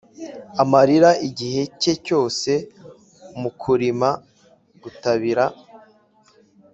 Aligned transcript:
amarira 0.61 1.11
igihe 1.27 1.61
cye 1.81 1.93
cyose 2.05 2.51
mu 3.39 3.49
kurima, 3.61 4.09
gutabira, 4.81 5.45